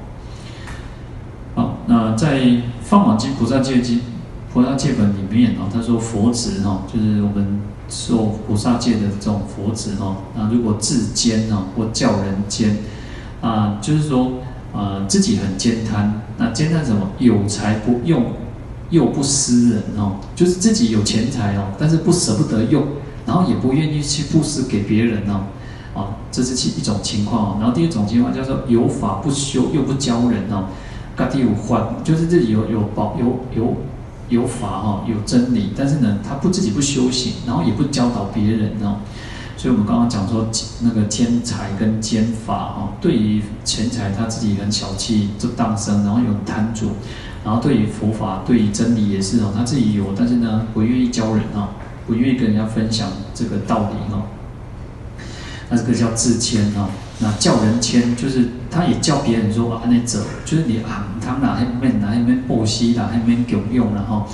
[1.86, 2.40] 那在
[2.82, 4.00] 《法华经菩萨戒经
[4.52, 12.68] 菩萨戒本》里面哦，他说佛子哦，就是我们受菩萨戒的这种佛子哦，那如果自慳哦，或教人慳
[13.40, 14.32] 啊，就是说。
[14.72, 17.08] 呃，自己很慳贪，那慳贪什么？
[17.18, 18.26] 有财不用，
[18.90, 22.84] 又不施人哦，就是自己有钱财哦，但是不舍不得用，
[23.24, 25.46] 然后也不愿意去布施给别人哦，
[25.98, 27.56] 啊，这是其一种情况哦。
[27.58, 30.66] 然后第二种情况叫做有法不修，又不教人哦，
[31.16, 33.76] 家己有法，就是自己有有宝有有
[34.28, 38.98] 有法哈，有真理，但是呢，他不自己不修行，然后也不教导别人哦。
[39.56, 40.46] 所以我们刚刚讲说，
[40.82, 46.88] 那个慳财跟慳法哈，对于钱财他自己很小气，就当生，然后有贪著；
[47.42, 51.68] 然后对于佛法，对于真理也是哦，他自己有，但是呢，不愿意教人哦，
[52.06, 54.24] 不愿意跟人家分享这个道理哦。
[55.70, 56.90] 那这个叫自谦哦。
[57.20, 64.26] 那叫人签，就是他也叫别人说啊，那走，就是你啊，他们哪那边哪那边布施啦，那边供用然后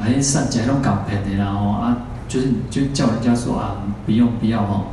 [0.00, 1.96] 还善解那种港片的然后啊。
[2.30, 4.84] 就是就叫人家说啊，不用不要吼，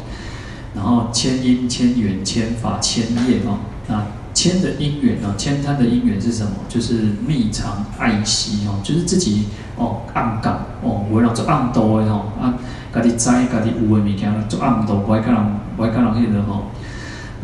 [0.74, 6.52] 然后千因千缘千法千业哦，那慳的因缘啊，慳贪的因缘是什么？
[6.68, 6.94] 就是
[7.28, 12.56] 密藏爱惜哦，就是自己哦暗感哦，为了做暗道的吼啊，
[12.92, 15.44] 家己知家己有的物件做暗道，不爱跟人
[15.78, 16.72] 不爱跟人迄个吼，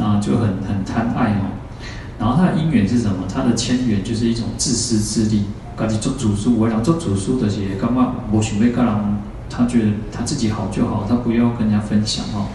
[0.04, 1.56] 啊就很很贪爱哦，
[2.20, 3.26] 然后他的因缘是什么？
[3.34, 5.46] 他的慳缘就是一种自私自利，
[5.78, 9.24] 家己做主书，为了做主书的是感觉无想要跟人。
[9.56, 12.48] 他觉得他自己好就好，他不要跟人家分享哦。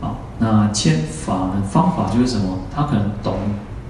[0.00, 1.62] 好，那慳法呢？
[1.68, 2.60] 方法就是什么？
[2.74, 3.36] 他可能懂，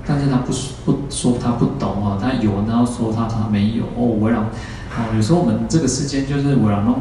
[0.04, 2.18] 但是他不说不说他不懂啊。
[2.20, 4.02] 他有，然后说他他没有哦。
[4.18, 6.98] 我让哦，有时候我们这个世间就是我让弄，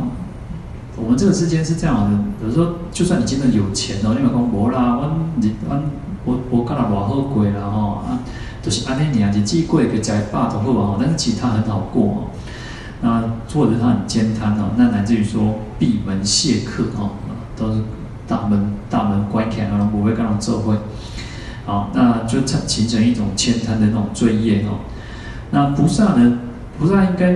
[1.03, 2.17] 我们这个世间是这样的。
[2.39, 5.81] 比如说就算你真的有钱哦，你讲我啦，我你我
[6.25, 8.19] 我我干了多好贵了哈啊，
[8.61, 12.17] 就是安尼年日子过个在霸都好啊，但是其他很好过哦。
[13.01, 17.11] 那或者他很慳贪哦，那乃至于说闭门谢客哦，
[17.55, 17.81] 都是
[18.27, 20.75] 大门大门关起来，然后不会跟他做会，
[21.65, 24.79] 好，那就成形成一种慳贪的那种罪业哦。
[25.51, 26.39] 那菩萨呢？
[26.77, 27.33] 菩萨应该，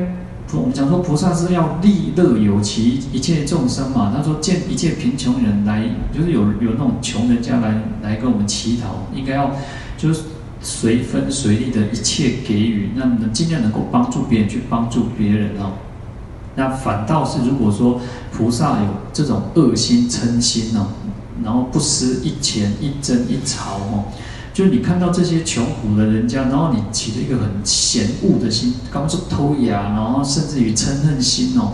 [0.60, 4.13] 我们讲说菩萨是要利乐有其一切众生嘛。
[4.16, 9.52] 他说见一切贫穷人来，就是有有那种穷人家来来跟我们乞讨，应该要
[9.98, 10.22] 就是。
[10.66, 15.74] 随分随力的一切给予，那能尽量能够帮助别人去帮助别人哦。
[16.56, 18.00] 那反倒是如果说
[18.32, 20.88] 菩萨有这种恶心嗔心哦，
[21.44, 24.06] 然后不施一钱一针一草哦，
[24.54, 31.74] 就是你看到这些穷苦的人家，然后你起了一个很嫌恶的心，刚说偷牙，然后甚至于嗔恨心哦，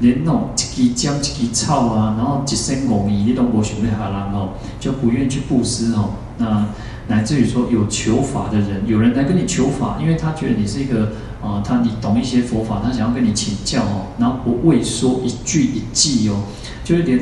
[0.00, 4.50] 连那种一支姜一支草啊，然后一身恶意你都不想要下人哦，
[4.80, 6.66] 就不愿意去布施哦，那。
[7.10, 16.42] 乃至于说有求法的人，有人来跟你求法，因为他觉得你是一个啊、他你懂一些佛法，他想要跟你请教哦，然后不为说一句一句哦，
[16.84, 17.18] 就是连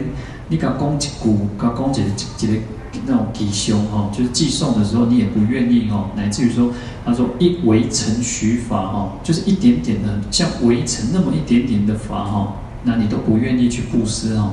[0.48, 1.08] 你讲讲一句，
[1.56, 2.02] 讲讲一个
[2.40, 2.62] 一个
[3.04, 6.72] 那种吉凶哦，就是寄送的时候你也不愿意哦，乃至于说
[7.04, 14.52] 他说一微尘许法哦，就是一点点的像微尘那么一点点的法哈，那你都不愿意去布施哦。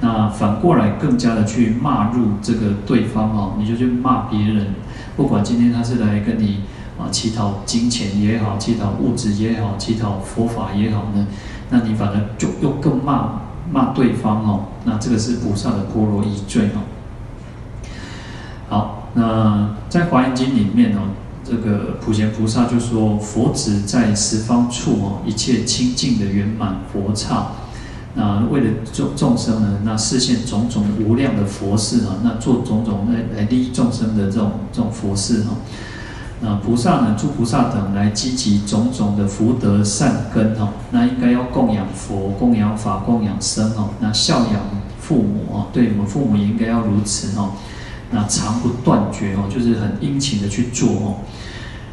[0.00, 4.74] 那反过来更加的去骂入这个对方哦，你就去骂别人，
[5.16, 6.60] 不管今天他是来跟你
[6.98, 11.26] 啊乞讨金钱也好，乞讨物质也好，乞讨佛法也好呢，
[11.70, 13.40] 那你反而就又更骂
[13.72, 16.82] 骂对方哦，那这个是菩萨的波罗夷罪哦。
[19.14, 21.00] 那在华严经里面哦，
[21.44, 27.52] 这个普贤菩萨就说，佛子在十方处哦，一切清净的圆满佛刹。
[28.16, 35.50] 那为了众众生呢，那示现种种无量的佛事啊，那做种种来来利益众生的这种这种佛事哈。
[36.40, 43.90] 那菩萨呢，诸菩萨等来积集种种的福德善根哈，那应该要供养佛、供养法、供养僧哦。
[44.00, 44.62] 那孝养
[45.00, 47.52] 父母啊，对我们父母也应该要如此哦。
[48.14, 51.16] 那常不断绝哦，就是很殷勤的去做哦。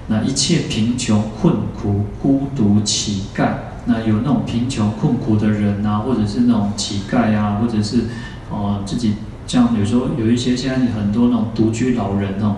[0.07, 3.49] 那一切贫穷困苦孤独乞丐。
[3.85, 8.01] 那有那种贫穷困苦的人啊，或者是那种乞丐啊，或者是
[8.51, 9.13] 哦、自己
[9.47, 12.57] 这样有时候有一些现在很多那种独居老人哦，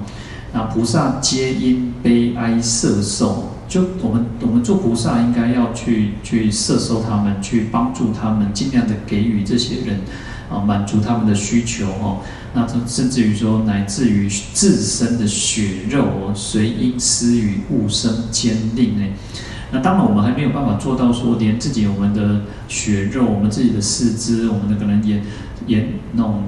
[0.52, 10.02] 那菩萨皆因悲哀摄受，就我们我们做菩萨应该要去去摄受他们，去帮助他们，尽量的给予这些人
[10.49, 12.19] 啊满足他们的需求哦。
[12.56, 19.06] 那甚至于说，乃至于自身的血肉哦，随因施与物生坚令呢。
[19.71, 25.23] 那当然，我们还没有办法做到说，连自己我们的血肉、我们自己的四肢、我们的可能眼
[25.65, 26.43] 眼那种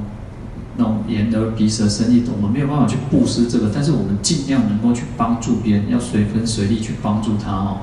[0.77, 7.77] 那种眼耳鼻舌身意，我们没有办法去布施这个，但是我们尽量能够去帮助别人，要随分随力去帮助他哦。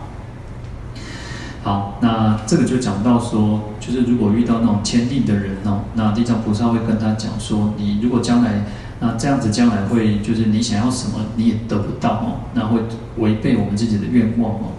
[1.65, 8.65] 好，那这个就讲到说，就是如果遇到那种慳吝的人哦，那地藏菩萨会跟他讲说，你如果将来
[8.99, 12.81] 那这样子将来会就是你想要什么你也得不到哦，那会
[13.19, 14.73] 违背我们自己的愿望哦。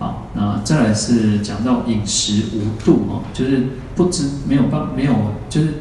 [0.00, 5.14] 好，那再来是讲到饮食无度哦，就是不知没有办没有
[5.48, 5.74] 就是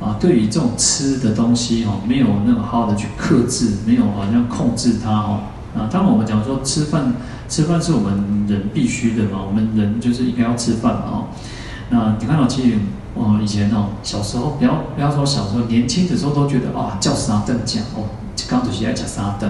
[0.00, 5.40] 啊，对于这种吃的东西哦，没有那么好的去克制，没有好像控制它哦。
[5.76, 7.12] 啊，当我们讲说吃饭。
[7.48, 11.24] 吃饭是我们人必须的嘛，我们人就是应该要吃饭嘛哦。
[11.90, 12.78] 那你看到其实，
[13.14, 18.08] 哦，以前哦，小时候不要不要说小时候，年轻的时候都觉得啊，叫啥凳讲哦，
[18.48, 19.48] 刚就是爱讲啥凳，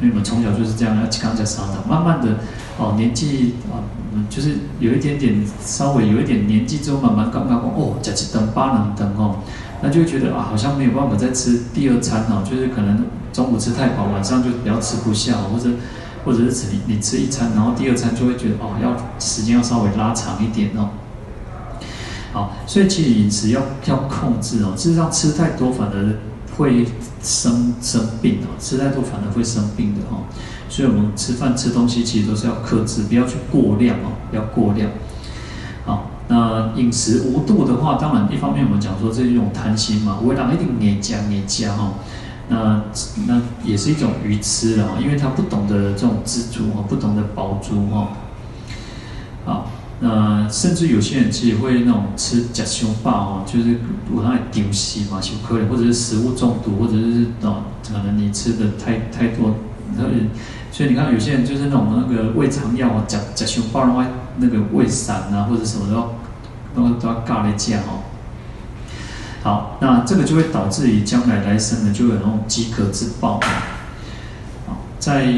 [0.00, 1.76] 因为我们从小就是这样，要刚讲三顿。
[1.86, 2.38] 慢慢的
[2.78, 3.84] 哦，年纪啊，
[4.30, 9.36] 就是有一点点稍微有一点年纪之后，慢慢刚刚哦，吃一顿八两顿哦，
[9.82, 15.70] 那就觉得啊，好像没有办法再吃第二餐哦，就是可能中午吃太饱，晚上就比较吃不下，或者。
[16.26, 20.90] 或者是吃你你吃一餐，然后第二餐就会觉得哦，要时间要稍微拉长一点哦。
[22.32, 24.74] 好，所以其实饮食要要控制哦。
[24.76, 26.18] 事实上吃太多反而
[26.56, 26.84] 会
[27.22, 30.24] 生生病哦，吃太多反而会生病的哦。
[30.68, 34.90] 所以我们吃饭吃东西其实都是要克制，不要去过量哦，不要过量。
[35.84, 41.94] 好，那饮食无度的话，当然一方面我们讲说这是一种贪心嘛，我会让一定黏加黏加哦。
[42.48, 42.82] 那
[43.26, 48.08] 那也是一种愚痴了，因为他不懂得这种知足哦，不懂得饱足哈。
[49.44, 53.80] 好，那甚至有些人其实会那种吃假胸霸哦，就是
[54.12, 59.56] 我那里丢西嘛，小颗粒或者是食物中毒，或者是哦，可能你吃的太太多，
[60.70, 64.06] 所以你看有些人就是那种那个胃肠药啊，假假胸霸的话，
[64.38, 66.12] 那个胃散啊或者什么都要
[66.74, 68.05] 都都要嘎来加哦。
[69.46, 73.38] 好，那这个就会导致于将来来生呢，就有那种饥渴之报。
[74.66, 75.32] 好，在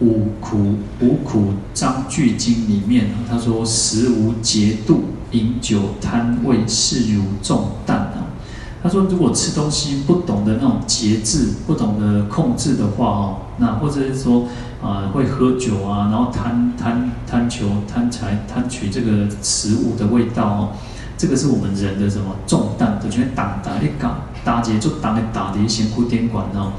[0.00, 8.34] 五苦五苦章句经里面啊，他说食无节度，饮酒贪味，是如重担啊。
[8.82, 14.48] 他说，如果吃东西不懂得那种节制，不懂得控制的话哦，那或者是说
[14.82, 20.68] 啊、呃，会喝酒啊，然后贪贪贪求贪财贪取这个食物的味道哦。
[21.18, 22.98] 这个是我们人的什么重担？
[23.02, 26.72] 就全打打一打打劫就打的打的辛苦点管哦，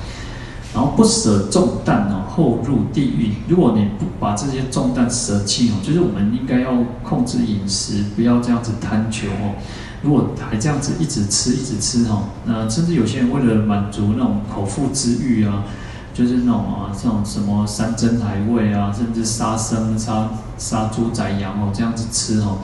[0.73, 3.33] 然后不舍重担哦，后入地狱。
[3.47, 6.71] 如果你不把这些重担舍弃哦，就是我们应该要
[7.03, 9.55] 控制饮食，不要这样子贪求哦。
[10.03, 15.63] 如果还这样子一直吃一直吃哦，那甚至有些人为了满足那种口腹之欲啊，
[16.13, 22.59] 就是那种啊这种什么山珍海味啊，甚至杀生杀杀猪宰羊哦，这样子吃哦。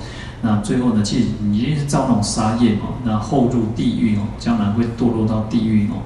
[0.46, 6.04] 那最后呢，其实你一定是造那种杀业哦，那后入地狱哦，将来会堕落到地狱哦。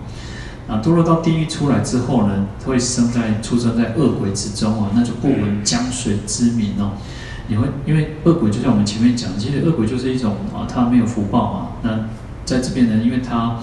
[0.67, 6.91] 那堕落到地狱出来之后呢，会生在出生在恶鬼之中哦，那就不闻江水之名哦。
[7.47, 11.67] 你会因为恶鬼就像我们前面讲，其实恶鬼就是一种啊，他没有福报嘛。
[11.81, 12.01] 那
[12.45, 13.57] 在这边呢，因为他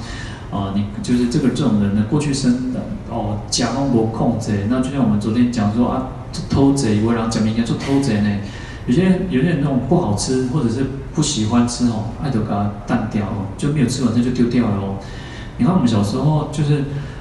[0.51, 6.09] 啊，你就是这个这种人呢，过去生的哦，假妄不控制，那就像我们昨天讲说啊，
[6.51, 8.31] 偷贼，我然后讲明天做偷贼呢。
[8.87, 14.97] 有些有些人那种不好吃，或者是不喜欢吃哦，爱都给它淡掉哦，就没有吃完它就丢掉了哦。
[15.57, 16.79] 你看我们小时候就是，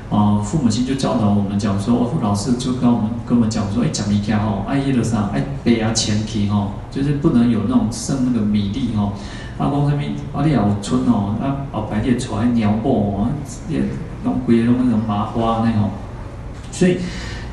[0.10, 9.13] 啊、呃，父母亲就教导我们讲说，老师就跟我们跟我们讲说，哎，讲米家哦，爱叶的上，哎，背啊前提哦，就是不能有那种剩那个米粒哦。
[9.60, 13.30] 阿公这边阿里有村哦，那，后排列出来鸟布哦，
[13.70, 13.84] 也
[14.24, 15.91] 弄贵弄那种麻花那种。
[16.72, 16.95] 所以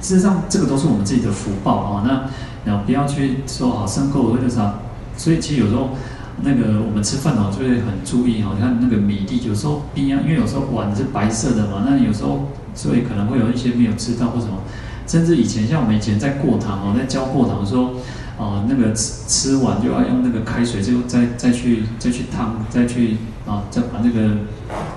[0.01, 2.03] 事实上，这个都是我们自己的福报哦。
[2.07, 2.25] 那
[2.65, 4.75] 然后不要去说好生够或者啥，
[5.17, 5.91] 所以其实有时候
[6.43, 14.59] 那个我们吃饭哦，就会很注意哦，像那个米粒有时候不一样，因为有时候碗是白色的嘛，那有时候所以可能会有一些没有吃到或什么，
[15.07, 17.95] 甚至以前像我们以前在过堂哦，在教过堂说
[18.37, 24.37] 哦，那个吃吃完就要用那个开水就再再去再去烫再去啊再把那个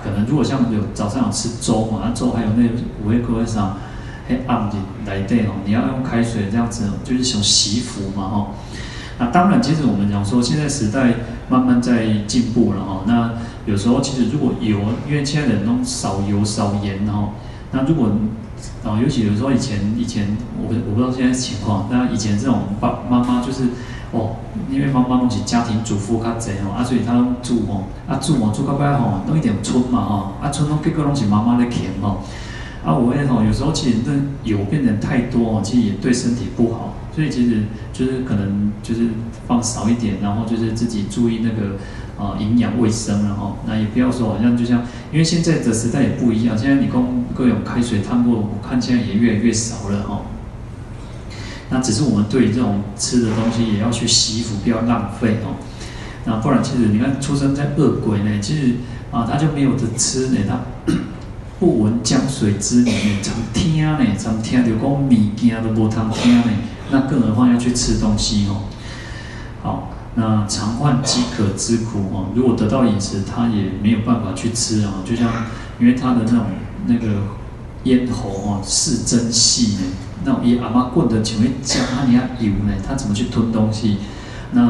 [0.03, 2.63] 可能如果像有早上有吃粥嘛，那粥还有那
[3.03, 3.77] 五味锅啥。
[4.27, 8.47] 黑暗的来对哦，你要用开水这样子，就是想洗服嘛吼。
[9.19, 11.13] 那当然，其实我们讲说，现在时代
[11.47, 13.01] 慢慢在进步了哈。
[13.05, 13.31] 那
[13.65, 17.29] 有时候其实如果油，因为现在人都少油少盐哈。
[17.71, 18.09] 那如果
[18.83, 23.65] 啊，尤其有时候以前以前我我不知道现在情况，那以前这种爸妈妈就是
[24.11, 24.37] 哦，
[24.71, 27.13] 因为妈妈都是家庭主妇较济哦，啊所以她
[27.43, 32.23] 煮哦，啊煮哦煮到摆吼，弄一点春嘛吼，啊春拢结果拢是妈妈咧钳吼。
[32.83, 34.11] 啊，我也吼，有时候其实那
[34.43, 36.97] 油变得太多哦，其实也对身体不好。
[37.15, 37.61] 所以其实
[37.93, 39.01] 就是可能就是
[39.47, 41.77] 放少一点，然后就是自己注意那个
[42.17, 44.81] 啊营养卫生，然后那也不要说好像就像，
[45.11, 50.21] 因为现在的时代也不一样，现在你供各种开水烫过，我看现在也越来越少了哈。
[51.69, 55.55] 那只是我们对这种吃的东西也要去惜福，不要浪费哦。
[56.25, 58.73] 那不然其实你看出生在恶鬼呢，其实
[59.11, 60.59] 啊他就没有得吃呢，他。
[61.63, 62.93] 不闻江水之名，
[63.23, 66.43] 常听呢，常听到讲物件都无通听呢，
[66.91, 68.63] 那更何况要去吃东西哦。
[69.61, 72.25] 好，那常患饥渴之苦哦。
[72.35, 74.95] 如果得到饮食，他也没有办法去吃啊。
[75.05, 75.31] 就像
[75.79, 76.47] 因为他的那种
[76.87, 77.21] 那个
[77.85, 79.83] 咽喉哦，是真细呢，
[80.25, 83.99] 那种以阿妈棍的前面加他你要油呢，他怎么去吞东西？
[84.51, 84.67] 那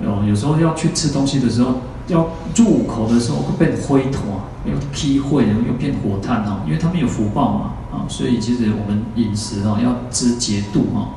[0.00, 1.82] 哦，有时候要去吃东西的时候。
[2.08, 11.08] 要入口的时候会变灰土啊，又劈会，又变火炭哦，因为他们有福报嘛啊，所以其实我们饮食哦要知节度哈。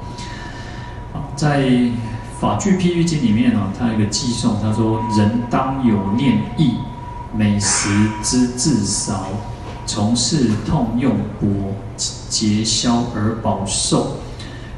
[1.36, 1.62] 在
[2.40, 6.76] 《法句譬喻经》里面啊，它有一个偈颂，他说：“人当有念意，
[7.34, 7.90] 美食
[8.22, 9.28] 之至少，
[9.86, 11.48] 从事痛用薄，
[12.30, 14.18] 节消而保寿。”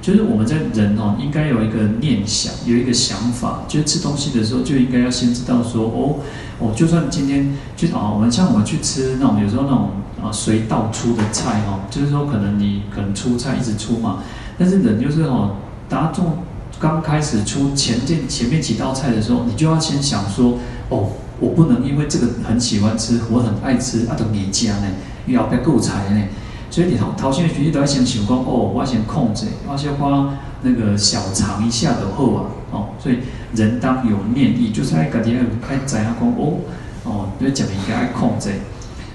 [0.02, 6.20] 就是我们在人哦，应该有一个念想，有一个想法，就是吃东西的时候就应该要先知道说，哦，
[6.60, 9.91] 哦，就算今天就啊，我们像我们去吃那种有时候那种
[10.24, 14.24] 啊随道出的菜哦，就是说可能你可能出菜一直出嘛，
[14.58, 16.39] 但是人就是哦，大家从
[16.80, 20.58] 刚开始出前前前面几道菜的时候，你就要先想说，
[20.89, 24.88] 哦，我不能因为这个很喜欢吃，我很爱吃，啊，都你家呢，
[25.28, 26.24] 又要不要够菜呢？
[26.72, 33.18] 所以你头头先的学习都要先想讲哦，我要先控制，我先花那个小尝一下的后啊，哦，所以
[33.54, 36.60] 人当有念意，就是爱家己爱爱知影讲哦，
[37.04, 38.52] 哦，你讲物件爱控制，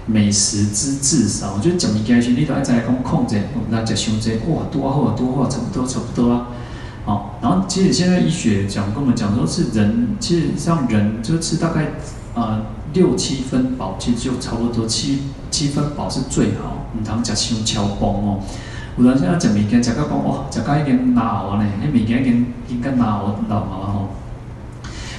[0.05, 3.41] 美食之至少，就是讲物件时你都爱知影讲控制，
[3.71, 6.49] 那食伤济哇，多好啊，多好啊，差不多差不多啊，
[7.07, 11.93] 好，然后其实现在医学讲跟我们讲说是人，其实像人就吃大概
[12.35, 12.61] 啊。
[12.97, 15.19] 六七分饱其实就差不多，七
[15.51, 18.41] 七分饱是最好，唔通食伤超饱哦。
[18.97, 24.09] 有人现在食物件食到讲哇，食到已经老了呢，那物件已经应该老老了吼。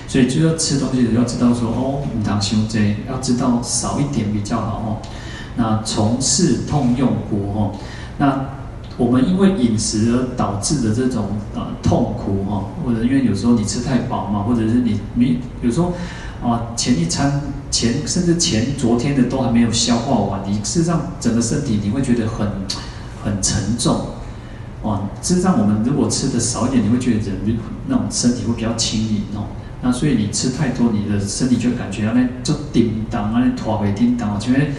[0.07, 4.97] 所以就要吃东西要知道说哦，唔通伤济，要知道少一点比较好哦。
[5.55, 7.71] 那从事痛用薄哦，
[8.17, 8.45] 那
[8.97, 15.93] 我们因为饮食而导致的这种呃痛苦哦，或者因为有时候你吃太饱嘛，或者是你你有时候。
[16.43, 22.47] 啊，前一餐前甚至前昨天的都还没有消化完，你事实上整个身体你会觉得很
[23.23, 24.07] 很沉重。
[24.83, 27.57] 哦，事实上我们如果吃的少一点，你会觉得人
[27.87, 29.47] 那种身体会比较轻盈哦。
[29.81, 34.71] 那所以你吃太多，你的身体就感觉那就叮当啊，那拖尾叮当，就会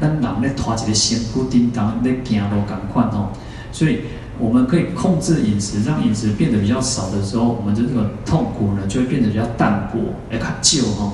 [0.00, 3.30] 那人咧拖一个仙姑叮当咧行路赶快哦。
[3.72, 4.00] 所以
[4.38, 11.12] 我们可以控制饮食，让饮食变得比较少的时候，我们的这个痛苦呢就会变得比较淡薄，哎，较少哈。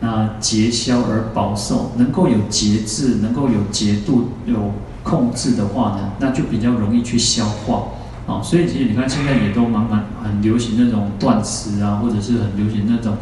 [0.00, 7.88] 那节消而保寿，能够有节制，能够有节度，有控制的话呢，那就比较容易去消化
[8.28, 8.40] 啊。
[8.40, 13.16] 所以其实你看，现在也都蛮蛮很流行那种断食啊，或者是很流行那种，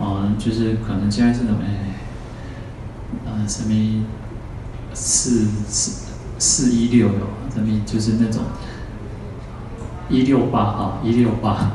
[0.00, 1.94] 嗯，就是可能现在是什么，哎，
[3.26, 4.06] 呃，什么
[4.94, 6.06] 四四
[6.38, 8.44] 四一六有什么，就是那种
[10.08, 11.72] 一六八哈，一六八。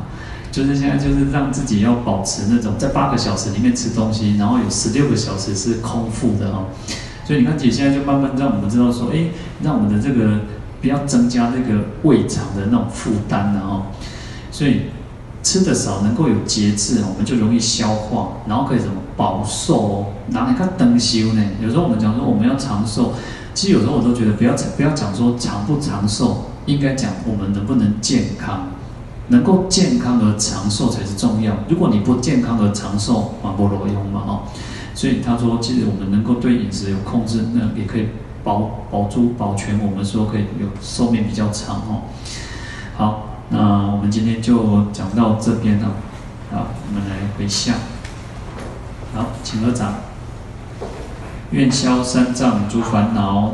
[0.51, 6.65] 就是现在，就是让自己要保持那种在八个小时里面吃东西，然后有十六个小时是空腹的哈。
[7.23, 9.25] 所以你看，姐现在就慢慢让我们知道说，哎，
[9.61, 10.39] 让我们的这个
[10.81, 13.83] 不要增加那个胃肠的那种负担了哦。
[14.51, 14.87] 所以
[15.43, 20.05] 吃的少，能够有节制，我们就容易消化，然后可以怎么保寿哦？
[20.29, 21.43] 哪里看灯修呢？
[21.61, 23.13] 有时候我们讲说我们要长寿，
[23.53, 28.69] 其实有时候我都觉得不要不要讲说长不长寿，应该讲我们能不能健康。
[29.31, 31.55] 能够健康而长寿才是重要。
[31.67, 34.41] 如果你不健康而长寿，啊，不罗用嘛，哦。
[34.95, 38.07] 所以他说，其实我们能够对饮食有控制，那也可以
[38.43, 42.09] 保保住保全我们说可以有寿命比较长哦。
[42.97, 45.89] 好，那我们今天就讲到这边了。
[46.51, 47.75] 好，我们来回向。
[49.13, 49.93] 好，请合掌。
[51.51, 53.53] 愿消三障诸烦恼。